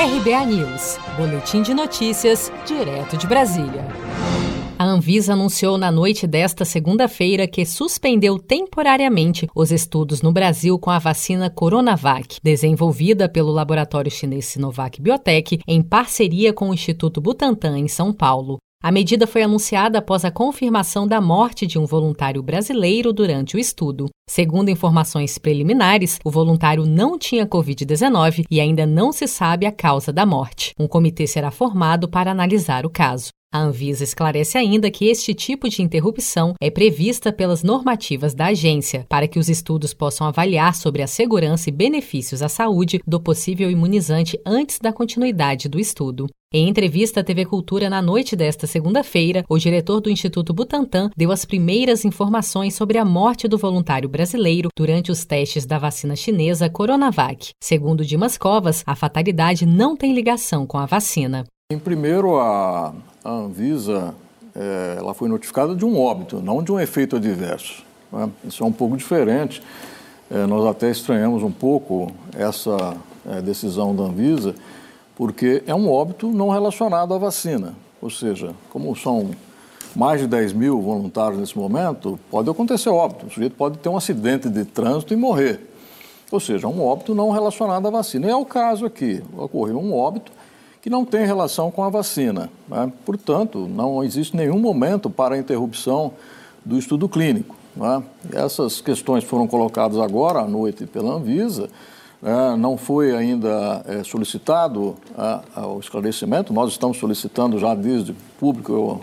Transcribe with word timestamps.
RBA 0.00 0.46
News, 0.46 0.96
Boletim 1.16 1.60
de 1.60 1.74
Notícias, 1.74 2.52
direto 2.64 3.16
de 3.16 3.26
Brasília. 3.26 3.84
A 4.78 4.84
Anvisa 4.84 5.32
anunciou 5.32 5.76
na 5.76 5.90
noite 5.90 6.24
desta 6.24 6.64
segunda-feira 6.64 7.48
que 7.48 7.66
suspendeu 7.66 8.38
temporariamente 8.38 9.48
os 9.52 9.72
estudos 9.72 10.22
no 10.22 10.30
Brasil 10.30 10.78
com 10.78 10.92
a 10.92 11.00
vacina 11.00 11.50
Coronavac, 11.50 12.38
desenvolvida 12.40 13.28
pelo 13.28 13.50
laboratório 13.50 14.08
chinês 14.08 14.44
Sinovac 14.44 15.02
Biotech 15.02 15.58
em 15.66 15.82
parceria 15.82 16.52
com 16.52 16.70
o 16.70 16.74
Instituto 16.74 17.20
Butantan 17.20 17.76
em 17.76 17.88
São 17.88 18.12
Paulo. 18.12 18.58
A 18.80 18.92
medida 18.92 19.26
foi 19.26 19.42
anunciada 19.42 19.98
após 19.98 20.24
a 20.24 20.30
confirmação 20.30 21.04
da 21.04 21.20
morte 21.20 21.66
de 21.66 21.80
um 21.80 21.84
voluntário 21.84 22.40
brasileiro 22.40 23.12
durante 23.12 23.56
o 23.56 23.58
estudo. 23.58 24.08
Segundo 24.28 24.68
informações 24.68 25.36
preliminares, 25.36 26.20
o 26.24 26.30
voluntário 26.30 26.86
não 26.86 27.18
tinha 27.18 27.44
Covid-19 27.44 28.44
e 28.48 28.60
ainda 28.60 28.86
não 28.86 29.10
se 29.10 29.26
sabe 29.26 29.66
a 29.66 29.72
causa 29.72 30.12
da 30.12 30.24
morte. 30.24 30.74
Um 30.78 30.86
comitê 30.86 31.26
será 31.26 31.50
formado 31.50 32.08
para 32.08 32.30
analisar 32.30 32.86
o 32.86 32.90
caso. 32.90 33.30
A 33.50 33.60
Anvisa 33.60 34.04
esclarece 34.04 34.58
ainda 34.58 34.90
que 34.90 35.06
este 35.06 35.32
tipo 35.32 35.70
de 35.70 35.80
interrupção 35.80 36.54
é 36.60 36.70
prevista 36.70 37.32
pelas 37.32 37.62
normativas 37.62 38.34
da 38.34 38.48
agência, 38.48 39.06
para 39.08 39.26
que 39.26 39.38
os 39.38 39.48
estudos 39.48 39.94
possam 39.94 40.26
avaliar 40.26 40.74
sobre 40.74 41.00
a 41.00 41.06
segurança 41.06 41.70
e 41.70 41.72
benefícios 41.72 42.42
à 42.42 42.48
saúde 42.50 43.00
do 43.06 43.18
possível 43.18 43.70
imunizante 43.70 44.38
antes 44.44 44.78
da 44.78 44.92
continuidade 44.92 45.66
do 45.66 45.80
estudo. 45.80 46.26
Em 46.52 46.68
entrevista 46.68 47.20
à 47.20 47.24
TV 47.24 47.46
Cultura 47.46 47.88
na 47.88 48.02
noite 48.02 48.36
desta 48.36 48.66
segunda-feira, 48.66 49.42
o 49.48 49.56
diretor 49.56 50.02
do 50.02 50.10
Instituto 50.10 50.52
Butantan 50.52 51.08
deu 51.16 51.32
as 51.32 51.46
primeiras 51.46 52.04
informações 52.04 52.74
sobre 52.74 52.98
a 52.98 53.04
morte 53.04 53.48
do 53.48 53.56
voluntário 53.56 54.10
brasileiro 54.10 54.68
durante 54.76 55.10
os 55.10 55.24
testes 55.24 55.64
da 55.64 55.78
vacina 55.78 56.14
chinesa 56.14 56.68
Coronavac. 56.68 57.52
Segundo 57.62 58.04
Dimas 58.04 58.36
Covas, 58.36 58.82
a 58.86 58.94
fatalidade 58.94 59.64
não 59.64 59.96
tem 59.96 60.14
ligação 60.14 60.66
com 60.66 60.76
a 60.76 60.84
vacina. 60.84 61.46
Em 61.70 61.78
primeiro, 61.78 62.38
a 62.40 62.94
Anvisa 63.22 64.14
é, 64.56 64.94
ela 64.96 65.12
foi 65.12 65.28
notificada 65.28 65.76
de 65.76 65.84
um 65.84 66.00
óbito, 66.00 66.40
não 66.40 66.62
de 66.62 66.72
um 66.72 66.80
efeito 66.80 67.16
adverso. 67.16 67.84
Né? 68.10 68.30
Isso 68.44 68.64
é 68.64 68.66
um 68.66 68.72
pouco 68.72 68.96
diferente. 68.96 69.62
É, 70.30 70.46
nós 70.46 70.64
até 70.64 70.90
estranhamos 70.90 71.42
um 71.42 71.50
pouco 71.50 72.10
essa 72.34 72.96
é, 73.30 73.42
decisão 73.42 73.94
da 73.94 74.04
Anvisa, 74.04 74.54
porque 75.14 75.62
é 75.66 75.74
um 75.74 75.92
óbito 75.92 76.28
não 76.28 76.48
relacionado 76.48 77.12
à 77.12 77.18
vacina. 77.18 77.74
Ou 78.00 78.08
seja, 78.08 78.54
como 78.70 78.96
são 78.96 79.32
mais 79.94 80.22
de 80.22 80.26
10 80.26 80.54
mil 80.54 80.80
voluntários 80.80 81.38
nesse 81.38 81.58
momento, 81.58 82.18
pode 82.30 82.48
acontecer 82.48 82.88
óbito. 82.88 83.26
O 83.26 83.30
sujeito 83.30 83.56
pode 83.56 83.76
ter 83.76 83.90
um 83.90 83.96
acidente 83.98 84.48
de 84.48 84.64
trânsito 84.64 85.12
e 85.12 85.18
morrer. 85.18 85.60
Ou 86.30 86.40
seja, 86.40 86.66
um 86.66 86.82
óbito 86.82 87.14
não 87.14 87.28
relacionado 87.28 87.86
à 87.86 87.90
vacina. 87.90 88.26
E 88.26 88.30
é 88.30 88.36
o 88.36 88.46
caso 88.46 88.86
aqui. 88.86 89.22
Ocorreu 89.36 89.78
um 89.78 89.94
óbito 89.94 90.32
que 90.80 90.88
não 90.88 91.04
tem 91.04 91.26
relação 91.26 91.70
com 91.70 91.82
a 91.82 91.88
vacina. 91.88 92.50
Né? 92.68 92.92
Portanto, 93.04 93.68
não 93.68 94.02
existe 94.02 94.36
nenhum 94.36 94.58
momento 94.58 95.10
para 95.10 95.34
a 95.34 95.38
interrupção 95.38 96.12
do 96.64 96.78
estudo 96.78 97.08
clínico. 97.08 97.56
Né? 97.76 98.02
Essas 98.32 98.80
questões 98.80 99.24
foram 99.24 99.46
colocadas 99.46 99.98
agora 99.98 100.40
à 100.40 100.46
noite 100.46 100.86
pela 100.86 101.14
Anvisa. 101.14 101.68
Né? 102.20 102.56
Não 102.56 102.76
foi 102.76 103.16
ainda 103.16 103.84
é, 103.86 104.02
solicitado 104.04 104.96
o 105.56 105.78
esclarecimento, 105.80 106.52
nós 106.52 106.70
estamos 106.72 106.98
solicitando 106.98 107.58
já 107.58 107.74
desde 107.74 108.14
público, 108.38 108.72
eu 108.72 109.00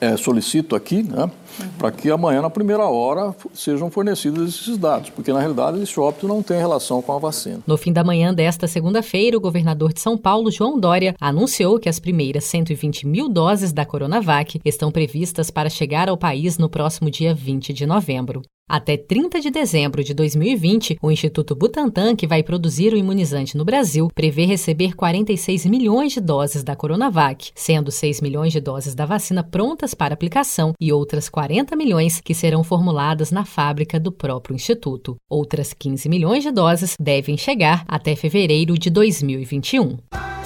é, 0.00 0.16
solicito 0.16 0.76
aqui, 0.76 1.02
né, 1.02 1.24
uhum. 1.24 1.68
para 1.78 1.90
que 1.90 2.10
amanhã, 2.10 2.42
na 2.42 2.50
primeira 2.50 2.84
hora, 2.84 3.34
sejam 3.54 3.90
fornecidos 3.90 4.54
esses 4.54 4.76
dados, 4.76 5.10
porque 5.10 5.32
na 5.32 5.40
realidade 5.40 5.82
esse 5.82 5.98
óbito 5.98 6.28
não 6.28 6.42
tem 6.42 6.58
relação 6.58 7.00
com 7.00 7.12
a 7.12 7.18
vacina. 7.18 7.60
No 7.66 7.76
fim 7.76 7.92
da 7.92 8.04
manhã 8.04 8.32
desta 8.32 8.66
segunda-feira, 8.66 9.36
o 9.36 9.40
governador 9.40 9.92
de 9.92 10.00
São 10.00 10.16
Paulo, 10.16 10.50
João 10.50 10.78
Dória, 10.78 11.14
anunciou 11.20 11.78
que 11.78 11.88
as 11.88 11.98
primeiras 11.98 12.44
120 12.44 13.06
mil 13.06 13.28
doses 13.28 13.72
da 13.72 13.84
Coronavac 13.84 14.60
estão 14.64 14.90
previstas 14.90 15.50
para 15.50 15.70
chegar 15.70 16.08
ao 16.08 16.16
país 16.16 16.58
no 16.58 16.68
próximo 16.68 17.10
dia 17.10 17.34
20 17.34 17.72
de 17.72 17.86
novembro. 17.86 18.42
Até 18.72 18.96
30 18.96 19.38
de 19.38 19.50
dezembro 19.50 20.02
de 20.02 20.14
2020, 20.14 20.96
o 21.02 21.10
Instituto 21.10 21.54
Butantan, 21.54 22.16
que 22.16 22.26
vai 22.26 22.42
produzir 22.42 22.94
o 22.94 22.96
imunizante 22.96 23.54
no 23.54 23.66
Brasil, 23.66 24.08
prevê 24.14 24.46
receber 24.46 24.96
46 24.96 25.66
milhões 25.66 26.12
de 26.12 26.22
doses 26.22 26.64
da 26.64 26.74
Coronavac, 26.74 27.50
sendo 27.54 27.90
6 27.90 28.22
milhões 28.22 28.50
de 28.50 28.62
doses 28.62 28.94
da 28.94 29.04
vacina 29.04 29.44
prontas 29.44 29.92
para 29.92 30.14
aplicação 30.14 30.72
e 30.80 30.90
outras 30.90 31.28
40 31.28 31.76
milhões 31.76 32.18
que 32.18 32.32
serão 32.32 32.64
formuladas 32.64 33.30
na 33.30 33.44
fábrica 33.44 34.00
do 34.00 34.10
próprio 34.10 34.56
instituto. 34.56 35.16
Outras 35.28 35.74
15 35.74 36.08
milhões 36.08 36.42
de 36.42 36.50
doses 36.50 36.96
devem 36.98 37.36
chegar 37.36 37.84
até 37.86 38.16
fevereiro 38.16 38.78
de 38.78 38.88
2021. 38.88 39.98